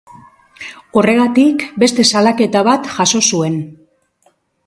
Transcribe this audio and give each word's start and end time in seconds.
Horregatik 1.01 1.65
beste 1.83 2.07
salaketa 2.13 2.65
bat 2.69 2.91
jaso 2.97 3.23
zuen. 3.27 3.61